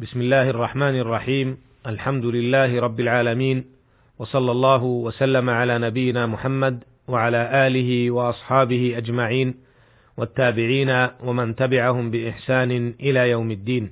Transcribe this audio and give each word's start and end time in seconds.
بسم 0.00 0.20
الله 0.20 0.50
الرحمن 0.50 0.98
الرحيم. 0.98 1.58
الحمد 1.86 2.24
لله 2.24 2.80
رب 2.80 3.00
العالمين 3.00 3.64
وصلى 4.18 4.52
الله 4.52 4.82
وسلم 4.84 5.50
على 5.50 5.78
نبينا 5.78 6.26
محمد 6.26 6.84
وعلى 7.08 7.66
آله 7.66 8.10
وأصحابه 8.10 8.94
أجمعين 8.96 9.54
والتابعين 10.16 11.08
ومن 11.24 11.56
تبعهم 11.56 12.10
بإحسان 12.10 12.94
إلى 13.00 13.30
يوم 13.30 13.50
الدين. 13.50 13.90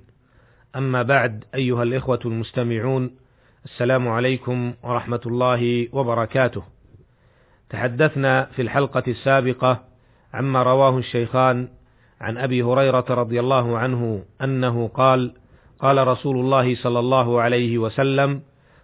أما 0.77 1.03
بعد 1.03 1.45
أيها 1.55 1.83
الإخوة 1.83 2.21
المستمعون 2.25 3.11
السلام 3.65 4.09
عليكم 4.09 4.75
ورحمة 4.83 5.21
الله 5.27 5.89
وبركاته. 5.93 6.63
تحدثنا 7.71 8.45
في 8.45 8.63
الحلقة 8.63 9.03
السابقة 9.09 9.85
عما 10.35 10.63
رواه 10.63 10.99
الشيخان 10.99 11.69
عن 12.21 12.39
أبي 12.39 12.63
هريرة 12.63 13.07
رضي 13.11 13.41
الله 13.41 13.79
عنه 13.79 14.23
أنه 14.43 14.89
قال 14.89 15.33
قال 15.81 16.09
رسول 16.09 16.37
الله 16.37 16.75
صلى 16.75 16.99
الله 16.99 17.41
عليه 17.41 17.79
وسلم 17.79 18.41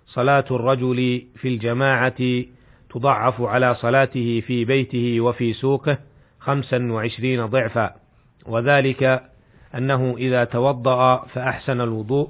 صلاة 0.07 0.45
الرجل 0.51 1.23
في 1.37 1.49
الجماعة 1.49 2.45
تضعف 2.91 3.41
على 3.41 3.75
صلاته 3.75 4.43
في 4.47 4.65
بيته 4.65 5.21
وفي 5.21 5.53
سوقه 5.53 5.99
خمسا 6.41 6.93
وعشرين 6.93 7.47
ضعفا 7.47 7.95
وذلك 8.47 9.23
أنه 9.75 10.15
إذا 10.19 10.45
توضأ 10.45 11.17
فأحسن 11.27 11.81
الوضوء 11.81 12.29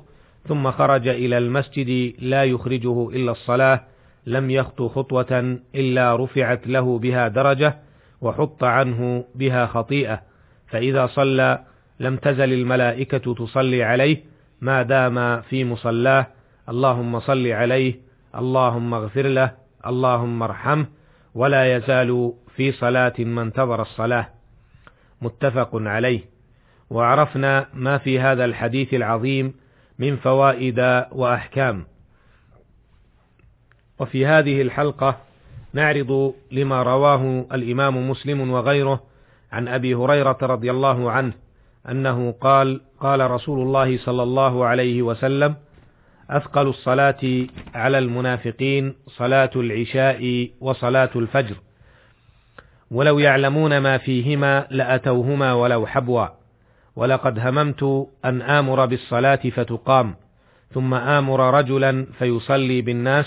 ثم 0.48 0.70
خرج 0.70 1.08
إلى 1.08 1.38
المسجد 1.38 2.14
لا 2.18 2.44
يخرجه 2.44 3.08
إلا 3.08 3.32
الصلاة 3.32 3.84
لم 4.26 4.50
يخطو 4.50 4.88
خطوة 4.88 5.58
إلا 5.74 6.16
رفعت 6.16 6.66
له 6.66 6.98
بها 6.98 7.28
درجة 7.28 7.78
وحط 8.20 8.64
عنه 8.64 9.24
بها 9.34 9.66
خطيئة 9.66 10.22
فإذا 10.68 11.06
صلى 11.06 11.64
لم 12.00 12.16
تزل 12.16 12.52
الملائكة 12.52 13.34
تصلي 13.34 13.82
عليه 13.82 14.31
ما 14.62 14.82
دام 14.82 15.40
في 15.42 15.64
مصلاه 15.64 16.26
اللهم 16.68 17.20
صل 17.20 17.46
عليه 17.46 17.94
اللهم 18.34 18.94
اغفر 18.94 19.26
له 19.26 19.50
اللهم 19.86 20.42
ارحمه 20.42 20.86
ولا 21.34 21.76
يزال 21.76 22.32
في 22.56 22.72
صلاة 22.72 23.12
ما 23.18 23.42
انتظر 23.42 23.82
الصلاة. 23.82 24.28
متفق 25.22 25.70
عليه. 25.74 26.20
وعرفنا 26.90 27.66
ما 27.74 27.98
في 27.98 28.20
هذا 28.20 28.44
الحديث 28.44 28.94
العظيم 28.94 29.54
من 29.98 30.16
فوائد 30.16 30.78
وأحكام. 31.12 31.86
وفي 33.98 34.26
هذه 34.26 34.62
الحلقة 34.62 35.16
نعرض 35.72 36.34
لما 36.52 36.82
رواه 36.82 37.46
الإمام 37.52 38.10
مسلم 38.10 38.50
وغيره 38.50 39.02
عن 39.52 39.68
أبي 39.68 39.94
هريرة 39.94 40.38
رضي 40.42 40.70
الله 40.70 41.10
عنه 41.10 41.32
أنه 41.90 42.32
قال 42.40 42.80
قال 43.00 43.30
رسول 43.30 43.62
الله 43.62 43.98
صلى 43.98 44.22
الله 44.22 44.64
عليه 44.66 45.02
وسلم 45.02 45.54
أثقل 46.30 46.66
الصلاة 46.68 47.46
على 47.74 47.98
المنافقين 47.98 48.94
صلاة 49.08 49.50
العشاء 49.56 50.50
وصلاة 50.60 51.10
الفجر 51.16 51.56
ولو 52.90 53.18
يعلمون 53.18 53.78
ما 53.78 53.98
فيهما 53.98 54.66
لأتوهما 54.70 55.52
ولو 55.52 55.86
حبوا 55.86 56.26
ولقد 56.96 57.38
هممت 57.38 58.08
أن 58.24 58.42
آمر 58.42 58.86
بالصلاة 58.86 59.40
فتقام 59.56 60.14
ثم 60.74 60.94
آمر 60.94 61.58
رجلا 61.58 62.06
فيصلي 62.18 62.82
بالناس 62.82 63.26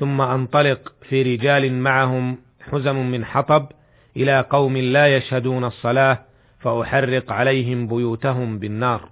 ثم 0.00 0.20
أنطلق 0.20 0.92
في 1.08 1.22
رجال 1.22 1.72
معهم 1.72 2.38
حزم 2.70 2.96
من 3.10 3.24
حطب 3.24 3.66
إلى 4.16 4.40
قوم 4.50 4.76
لا 4.76 5.16
يشهدون 5.16 5.64
الصلاة 5.64 6.18
فأحرق 6.62 7.32
عليهم 7.32 7.86
بيوتهم 7.86 8.58
بالنار. 8.58 9.08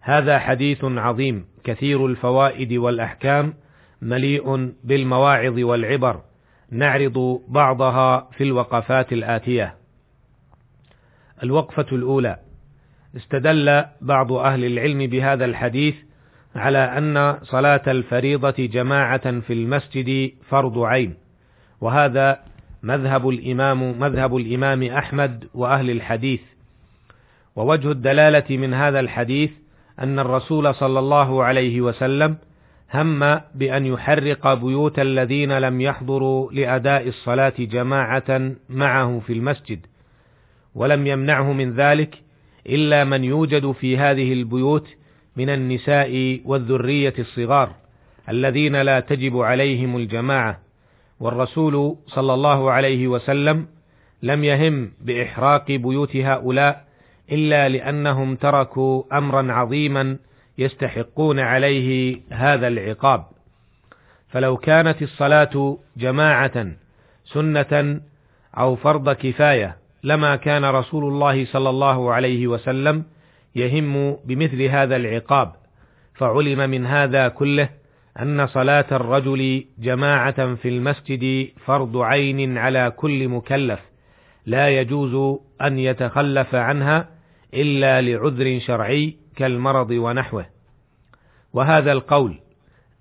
هذا 0.00 0.38
حديث 0.38 0.84
عظيم. 0.84 1.44
كثير 1.64 2.06
الفوائد 2.06 2.72
والأحكام 2.72 3.54
مليء 4.02 4.72
بالمواعظ 4.84 5.58
والعبر. 5.58 6.20
نعرض 6.70 7.40
بعضها 7.48 8.28
في 8.32 8.44
الوقفات 8.44 9.12
الآتية. 9.12 9.74
الوقفة 11.42 11.86
الأولى. 11.92 12.38
استدل 13.16 13.84
بعض 14.00 14.32
أهل 14.32 14.64
العلم 14.64 14.98
بهذا 14.98 15.44
الحديث 15.44 15.94
على 16.54 16.78
أن 16.78 17.38
صلاة 17.42 17.82
الفريضة 17.86 18.54
جماعة 18.66 19.40
في 19.40 19.52
المسجد 19.52 20.32
فرض 20.48 20.78
عين 20.78 21.14
وهذا 21.80 22.40
مذهب 22.82 23.28
الإمام 23.28 24.00
مذهب 24.00 24.36
الإمام 24.36 24.82
أحمد 24.82 25.44
وأهل 25.54 25.90
الحديث. 25.90 26.40
ووجه 27.56 27.90
الدلالة 27.90 28.56
من 28.56 28.74
هذا 28.74 29.00
الحديث 29.00 29.50
أن 30.00 30.18
الرسول 30.18 30.74
صلى 30.74 30.98
الله 30.98 31.44
عليه 31.44 31.80
وسلم 31.80 32.36
هم 32.94 33.40
بأن 33.54 33.86
يحرق 33.86 34.54
بيوت 34.54 34.98
الذين 34.98 35.58
لم 35.58 35.80
يحضروا 35.80 36.52
لأداء 36.52 37.08
الصلاة 37.08 37.52
جماعة 37.58 38.52
معه 38.68 39.20
في 39.26 39.32
المسجد 39.32 39.86
ولم 40.74 41.06
يمنعه 41.06 41.52
من 41.52 41.72
ذلك 41.72 42.18
إلا 42.66 43.04
من 43.04 43.24
يوجد 43.24 43.72
في 43.72 43.98
هذه 43.98 44.32
البيوت 44.32 44.88
من 45.36 45.50
النساء 45.50 46.40
والذرية 46.44 47.14
الصغار 47.18 47.74
الذين 48.28 48.76
لا 48.76 49.00
تجب 49.00 49.38
عليهم 49.38 49.96
الجماعة. 49.96 50.67
والرسول 51.20 51.96
صلى 52.06 52.34
الله 52.34 52.70
عليه 52.70 53.08
وسلم 53.08 53.66
لم 54.22 54.44
يهم 54.44 54.92
بإحراق 55.00 55.66
بيوت 55.66 56.16
هؤلاء 56.16 56.84
إلا 57.32 57.68
لأنهم 57.68 58.36
تركوا 58.36 59.18
أمرا 59.18 59.52
عظيما 59.52 60.16
يستحقون 60.58 61.38
عليه 61.40 62.20
هذا 62.30 62.68
العقاب. 62.68 63.24
فلو 64.28 64.56
كانت 64.56 65.02
الصلاة 65.02 65.78
جماعة 65.96 66.66
سنة 67.24 68.00
أو 68.58 68.76
فرض 68.76 69.10
كفاية 69.10 69.76
لما 70.04 70.36
كان 70.36 70.64
رسول 70.64 71.04
الله 71.04 71.44
صلى 71.44 71.70
الله 71.70 72.12
عليه 72.12 72.46
وسلم 72.46 73.04
يهم 73.56 74.16
بمثل 74.24 74.62
هذا 74.62 74.96
العقاب 74.96 75.52
فعلم 76.14 76.70
من 76.70 76.86
هذا 76.86 77.28
كله 77.28 77.68
أن 78.22 78.46
صلاة 78.46 78.86
الرجل 78.92 79.64
جماعة 79.78 80.54
في 80.54 80.68
المسجد 80.68 81.48
فرض 81.66 81.96
عين 81.96 82.58
على 82.58 82.92
كل 82.96 83.28
مكلف 83.28 83.80
لا 84.46 84.68
يجوز 84.68 85.38
أن 85.62 85.78
يتخلف 85.78 86.54
عنها 86.54 87.08
إلا 87.54 88.00
لعذر 88.00 88.60
شرعي 88.60 89.16
كالمرض 89.36 89.90
ونحوه. 89.90 90.46
وهذا 91.52 91.92
القول 91.92 92.40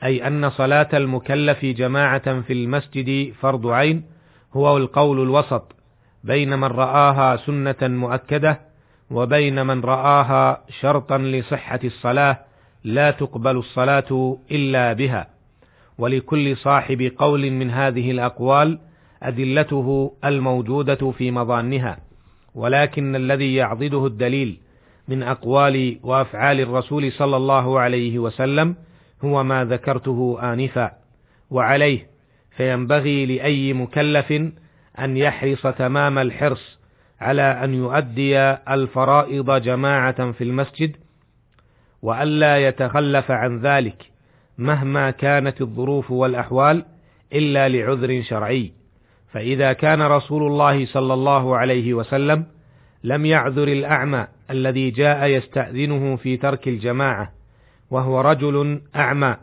أي 0.04 0.28
أن 0.28 0.50
صلاة 0.50 0.90
المكلف 0.94 1.66
جماعة 1.66 2.42
في 2.42 2.54
المسجد 2.54 3.34
فرض 3.34 3.68
عين 3.68 4.04
هو 4.54 4.78
القول 4.78 5.22
الوسط 5.22 5.76
بين 6.24 6.60
من 6.60 6.68
رآها 6.68 7.36
سنة 7.36 7.76
مؤكدة 7.82 8.60
وبين 9.12 9.66
من 9.66 9.82
رآها 9.82 10.64
شرطا 10.82 11.18
لصحة 11.18 11.80
الصلاة 11.84 12.40
لا 12.88 13.12
تقبل 13.12 13.58
الصلاة 13.58 14.38
إلا 14.52 14.94
بها. 14.94 15.28
ولكل 15.98 16.58
صاحب 16.58 17.12
قول 17.18 17.52
من 17.52 17.72
هذه 17.72 18.12
الأقوال 18.12 18.80
أدلته 19.24 20.14
الموجودة 20.26 21.12
في 21.12 21.32
مظانها. 21.32 22.00
ولكن 22.56 23.16
الذي 23.16 23.56
يعضده 23.56 24.06
الدليل 24.06 24.58
من 25.08 25.24
أقوال 25.24 26.00
وأفعال 26.04 26.60
الرسول 26.60 27.12
صلى 27.12 27.38
الله 27.38 27.80
عليه 27.80 28.20
وسلم 28.20 28.76
هو 29.24 29.44
ما 29.44 29.66
ذكرته 29.66 30.38
آنفا. 30.54 30.92
وعليه 31.50 32.08
فينبغي 32.58 33.26
لأي 33.26 33.74
مكلف 33.74 34.32
أن 35.00 35.18
يحرص 35.18 35.68
تمام 35.68 36.18
الحرص 36.18 36.80
على 37.22 37.42
أن 37.42 37.74
يؤدي 37.74 38.40
الفرائض 38.70 39.62
جماعة 39.62 40.32
في 40.32 40.44
المسجد 40.44 40.96
والا 42.02 42.68
يتخلف 42.68 43.32
عن 43.32 43.60
ذلك 43.60 44.06
مهما 44.58 45.12
كانت 45.12 45.62
الظروف 45.62 46.12
والأحوال 46.12 46.86
إلا 47.34 47.70
لعذر 47.70 48.22
شرعي. 48.22 48.72
فإذا 49.32 49.74
كان 49.74 50.02
رسول 50.02 50.44
الله 50.44 50.86
صلى 50.86 51.14
الله 51.14 51.58
عليه 51.58 51.94
وسلم 51.94 52.46
لم 53.04 53.26
يعذر 53.26 53.68
الأعمى 53.68 54.28
الذي 54.50 54.92
جاء 54.92 55.28
يستأذنه 55.28 56.16
في 56.16 56.38
ترك 56.38 56.68
الجماعة 56.68 57.32
وهو 57.92 58.22
رجل 58.22 58.82
أعمى 58.96 59.36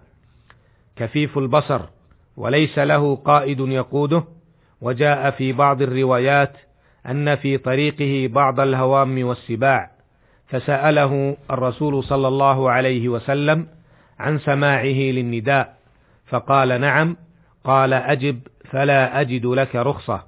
كفيف 0.96 1.38
البصر 1.38 1.80
وليس 2.36 2.78
له 2.78 3.16
قائد 3.16 3.60
يقوده 3.60 4.24
وجاء 4.80 5.30
في 5.30 5.52
بعض 5.52 5.82
الروايات 5.82 6.52
أن 7.06 7.36
في 7.36 7.58
طريقه 7.58 8.32
بعض 8.32 8.60
الهوام 8.60 9.24
والسباع. 9.24 9.90
فسأله 10.46 11.36
الرسول 11.50 12.04
صلى 12.04 12.28
الله 12.28 12.70
عليه 12.70 13.08
وسلم 13.08 13.66
عن 14.18 14.38
سماعه 14.38 14.84
للنداء 14.84 15.76
فقال 16.26 16.80
نعم 16.80 17.16
قال 17.64 17.92
أجب 17.92 18.40
فلا 18.70 19.20
أجد 19.20 19.46
لك 19.46 19.76
رخصة. 19.76 20.22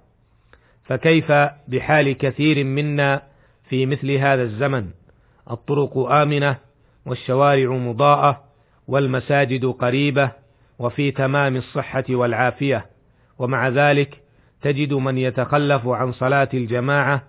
فكيف 0.84 1.32
بحال 1.68 2.18
كثير 2.18 2.64
منا 2.64 3.22
في 3.68 3.86
مثل 3.86 4.10
هذا 4.10 4.42
الزمن؟ 4.42 4.90
الطرق 5.50 5.98
آمنة 5.98 6.56
والشوارع 7.06 7.70
مضاءة 7.70 8.44
والمساجد 8.88 9.64
قريبة 9.66 10.30
وفي 10.78 11.10
تمام 11.10 11.56
الصحة 11.56 12.04
والعافية 12.10 12.86
ومع 13.38 13.68
ذلك 13.68 14.22
تجد 14.62 14.92
من 14.92 15.18
يتخلف 15.18 15.86
عن 15.86 16.12
صلاة 16.12 16.48
الجماعة 16.54 17.22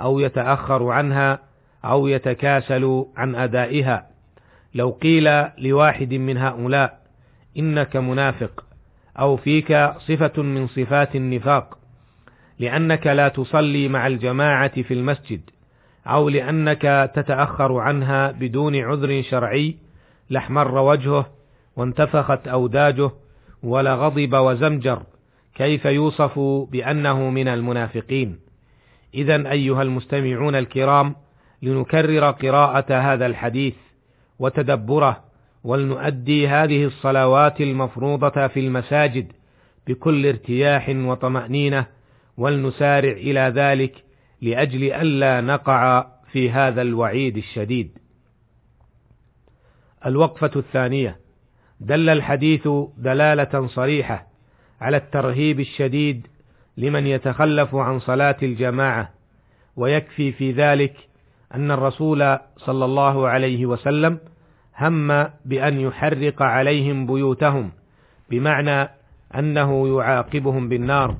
أو 0.00 0.20
يتأخر 0.20 0.88
عنها 0.88 1.38
أو 1.84 2.06
يتكاسل 2.06 3.06
عن 3.16 3.34
أدائها. 3.34 4.06
لو 4.74 4.90
قيل 4.90 5.44
لواحد 5.58 6.14
من 6.14 6.38
هؤلاء 6.38 7.00
إنك 7.58 7.96
منافق 7.96 8.64
أو 9.18 9.36
فيك 9.36 9.92
صفة 9.98 10.42
من 10.42 10.66
صفات 10.66 11.16
النفاق 11.16 11.78
لأنك 12.58 13.06
لا 13.06 13.28
تصلي 13.28 13.88
مع 13.88 14.06
الجماعة 14.06 14.82
في 14.82 14.94
المسجد 14.94 15.40
أو 16.06 16.28
لأنك 16.28 17.10
تتأخر 17.14 17.78
عنها 17.78 18.30
بدون 18.30 18.76
عذر 18.76 19.22
شرعي 19.22 19.76
لاحمر 20.30 20.78
وجهه 20.78 21.26
وانتفخت 21.76 22.48
أوداجه 22.48 23.10
ولغضب 23.62 24.34
وزمجر 24.34 25.02
كيف 25.54 25.84
يوصف 25.84 26.38
بأنه 26.70 27.30
من 27.30 27.48
المنافقين؟ 27.48 28.38
إذا 29.14 29.50
أيها 29.50 29.82
المستمعون 29.82 30.54
الكرام 30.54 31.14
لنكرر 31.62 32.30
قراءة 32.30 32.94
هذا 32.94 33.26
الحديث 33.26 33.74
وتدبره 34.38 35.24
ولنؤدي 35.64 36.48
هذه 36.48 36.84
الصلوات 36.84 37.60
المفروضة 37.60 38.46
في 38.46 38.60
المساجد 38.60 39.32
بكل 39.86 40.26
ارتياح 40.26 40.88
وطمأنينة 40.88 41.86
ولنسارع 42.36 43.12
إلى 43.12 43.40
ذلك 43.40 44.04
لأجل 44.42 44.92
ألا 44.92 45.40
نقع 45.40 46.06
في 46.32 46.50
هذا 46.50 46.82
الوعيد 46.82 47.36
الشديد. 47.36 47.98
الوقفة 50.06 50.50
الثانية 50.56 51.16
دل 51.80 52.08
الحديث 52.08 52.68
دلالة 52.98 53.66
صريحة 53.66 54.26
على 54.80 54.96
الترهيب 54.96 55.60
الشديد 55.60 56.26
لمن 56.76 57.06
يتخلف 57.06 57.74
عن 57.74 57.98
صلاة 57.98 58.36
الجماعة، 58.42 59.10
ويكفي 59.76 60.32
في 60.32 60.52
ذلك 60.52 60.94
أن 61.54 61.70
الرسول 61.70 62.38
صلى 62.56 62.84
الله 62.84 63.28
عليه 63.28 63.66
وسلم 63.66 64.18
هم 64.78 65.28
بأن 65.44 65.80
يحرق 65.80 66.42
عليهم 66.42 67.06
بيوتهم 67.06 67.72
بمعنى 68.30 68.88
أنه 69.34 69.98
يعاقبهم 69.98 70.68
بالنار 70.68 71.16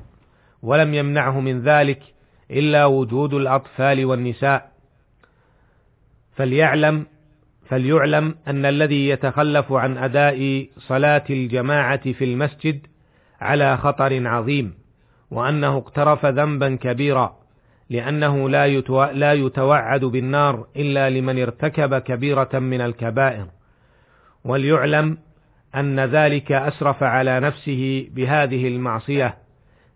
ولم 0.63 0.93
يمنعه 0.93 1.39
من 1.39 1.61
ذلك 1.61 2.01
إلا 2.51 2.85
وجود 2.85 3.33
الأطفال 3.33 4.05
والنساء. 4.05 4.71
فليعلم 6.35 7.05
فليعلم 7.69 8.35
أن 8.47 8.65
الذي 8.65 9.09
يتخلف 9.09 9.71
عن 9.71 9.97
أداء 9.97 10.67
صلاة 10.77 11.23
الجماعة 11.29 12.11
في 12.11 12.25
المسجد 12.25 12.87
على 13.41 13.77
خطر 13.77 14.27
عظيم 14.27 14.73
وأنه 15.31 15.77
اقترف 15.77 16.25
ذنبا 16.25 16.75
كبيرا. 16.75 17.42
لأنه 17.93 18.49
لا 18.49 18.67
لا 19.13 19.33
يتوعد 19.33 20.05
بالنار 20.05 20.67
إلا 20.75 21.09
لمن 21.09 21.41
ارتكب 21.41 21.97
كبيرة 21.97 22.49
من 22.53 22.81
الكبائر. 22.81 23.45
وليعلم 24.45 25.17
أن 25.75 25.99
ذلك 25.99 26.51
أسرف 26.51 27.03
على 27.03 27.39
نفسه 27.39 28.07
بهذه 28.15 28.67
المعصية 28.67 29.37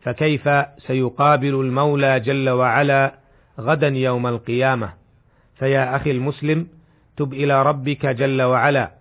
فكيف 0.01 0.49
سيقابل 0.77 1.55
المولى 1.55 2.19
جل 2.19 2.49
وعلا 2.49 3.13
غدا 3.59 3.87
يوم 3.87 4.27
القيامة؟ 4.27 4.93
فيا 5.59 5.95
أخي 5.95 6.11
المسلم 6.11 6.67
تب 7.17 7.33
إلى 7.33 7.63
ربك 7.63 8.05
جل 8.05 8.41
وعلا 8.41 8.91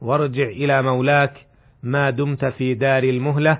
وارجع 0.00 0.44
إلى 0.44 0.82
مولاك 0.82 1.46
ما 1.82 2.10
دمت 2.10 2.44
في 2.44 2.74
دار 2.74 3.02
المهلة 3.02 3.58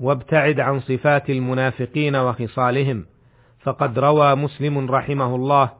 وابتعد 0.00 0.60
عن 0.60 0.80
صفات 0.80 1.30
المنافقين 1.30 2.16
وخصالهم. 2.16 3.04
فقد 3.64 3.98
روى 3.98 4.34
مسلم 4.34 4.90
رحمه 4.90 5.34
الله 5.34 5.70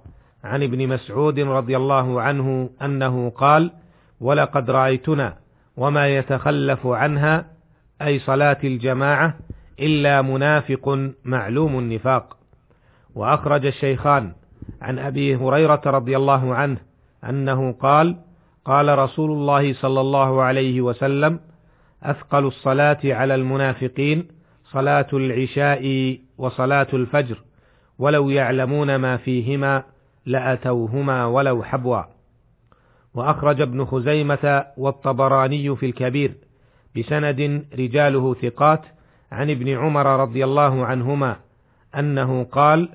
عن 0.45 0.63
ابن 0.63 0.89
مسعود 0.89 1.41
رضي 1.41 1.77
الله 1.77 2.21
عنه 2.23 2.71
أنه 2.83 3.31
قال 3.31 3.71
ولقد 4.21 4.71
رأيتنا 4.71 5.37
وما 5.77 6.09
يتخلف 6.17 6.87
عنها 6.87 7.47
أي 8.03 8.19
صلاة 8.19 8.59
الجماعة 8.65 9.35
إلا 9.81 10.23
منافق 10.23 11.11
معلوم 11.25 11.79
النفاق 11.79 12.37
وأخرج 13.15 13.67
الشيخان 13.67 14.33
عن 14.83 14.99
أبي 14.99 15.37
هريرة 15.37 15.81
رضي 15.87 16.17
الله 16.17 16.55
عنه 16.55 16.77
أنه 17.29 17.73
قال 17.73 18.17
قال 18.65 18.99
رسول 18.99 19.31
الله 19.31 19.75
صلى 19.75 20.01
الله 20.01 20.43
عليه 20.43 20.81
وسلم 20.81 21.41
أثقل 22.03 22.45
الصلاة 22.47 22.99
على 23.05 23.35
المنافقين 23.35 24.29
صلاة 24.65 25.07
العشاء 25.13 26.17
وصلاة 26.39 26.87
الفجر 26.93 27.43
ولو 27.99 28.31
يعلمون 28.31 28.97
ما 28.97 29.17
فيهما 29.17 29.83
لأتوهما 30.27 31.27
ولو 31.27 31.63
حبوا 31.63 32.03
وأخرج 33.15 33.61
ابن 33.61 33.85
خزيمة 33.85 34.65
والطبراني 34.77 35.77
في 35.77 35.87
الكبير 35.87 36.35
بسند 36.97 37.67
رجاله 37.79 38.35
ثقات 38.35 38.83
عن 39.33 39.51
ابن 39.51 39.69
عمر 39.69 40.07
رضي 40.07 40.45
الله 40.45 40.87
عنهما 40.87 41.37
أنه 41.99 42.45
قال: 42.45 42.89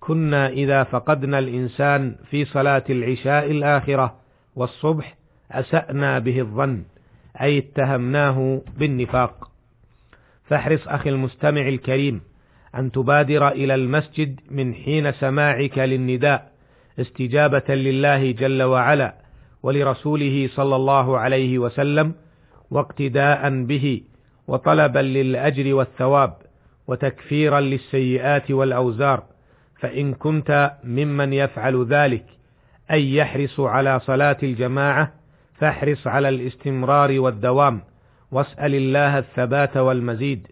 كنا 0.00 0.48
إذا 0.48 0.84
فقدنا 0.84 1.38
الإنسان 1.38 2.16
في 2.30 2.44
صلاة 2.44 2.84
العشاء 2.90 3.50
الآخرة 3.50 4.14
والصبح 4.56 5.16
أسأنا 5.52 6.18
به 6.18 6.40
الظن، 6.40 6.82
أي 7.40 7.58
اتهمناه 7.58 8.62
بالنفاق. 8.78 9.50
فاحرص 10.44 10.88
أخي 10.88 11.10
المستمع 11.10 11.68
الكريم 11.68 12.20
أن 12.74 12.92
تبادر 12.92 13.48
إلى 13.48 13.74
المسجد 13.74 14.40
من 14.50 14.74
حين 14.74 15.12
سماعك 15.12 15.78
للنداء 15.78 16.52
استجابة 17.00 17.74
لله 17.74 18.30
جل 18.30 18.62
وعلا 18.62 19.14
ولرسوله 19.62 20.48
صلى 20.54 20.76
الله 20.76 21.18
عليه 21.18 21.58
وسلم 21.58 22.14
واقتداء 22.70 23.64
به 23.64 24.00
وطلبا 24.48 24.98
للأجر 24.98 25.74
والثواب 25.74 26.34
وتكفيرا 26.86 27.60
للسيئات 27.60 28.50
والأوزار 28.50 29.22
فإن 29.80 30.14
كنت 30.14 30.72
ممن 30.84 31.32
يفعل 31.32 31.86
ذلك 31.86 32.24
أي 32.90 33.14
يحرص 33.14 33.60
على 33.60 34.00
صلاة 34.00 34.36
الجماعة 34.42 35.12
فاحرص 35.58 36.06
على 36.06 36.28
الاستمرار 36.28 37.20
والدوام 37.20 37.80
واسأل 38.32 38.74
الله 38.74 39.18
الثبات 39.18 39.76
والمزيد. 39.76 40.46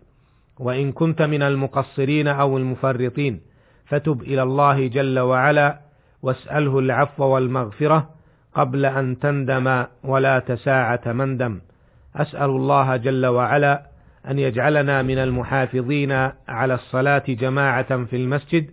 وإن 0.61 0.93
كنت 0.93 1.23
من 1.23 1.43
المقصرين 1.43 2.29
أو 2.29 2.59
المفرطين 2.59 3.41
فتب 3.87 4.23
إلى 4.23 4.43
الله 4.43 4.87
جل 4.87 5.19
وعلا 5.19 5.79
واسأله 6.23 6.79
العفو 6.79 7.25
والمغفرة 7.25 8.09
قبل 8.55 8.87
أن 8.87 9.19
تندم 9.19 9.85
ولا 10.05 10.39
تساعة 10.39 11.01
مندم 11.07 11.61
أسأل 12.17 12.51
الله 12.51 12.97
جل 12.97 13.27
وعلا 13.27 13.83
أن 14.31 14.39
يجعلنا 14.39 15.03
من 15.03 15.19
المحافظين 15.19 16.13
على 16.49 16.75
الصلاة 16.75 17.23
جماعة 17.29 18.05
في 18.05 18.17
المسجد 18.17 18.71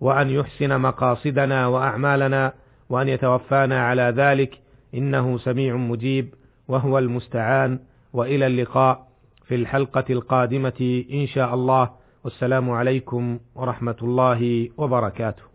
وأن 0.00 0.30
يحسن 0.30 0.80
مقاصدنا 0.80 1.66
وأعمالنا 1.66 2.52
وأن 2.88 3.08
يتوفانا 3.08 3.86
على 3.86 4.02
ذلك 4.16 4.58
إنه 4.94 5.38
سميع 5.38 5.76
مجيب 5.76 6.34
وهو 6.68 6.98
المستعان 6.98 7.78
وإلى 8.12 8.46
اللقاء. 8.46 9.09
في 9.50 9.56
الحلقة 9.56 10.04
القادمة 10.10 11.04
إن 11.12 11.26
شاء 11.26 11.54
الله. 11.54 11.90
والسلام 12.24 12.70
عليكم 12.70 13.38
ورحمة 13.54 13.96
الله 14.02 14.68
وبركاته. 14.78 15.49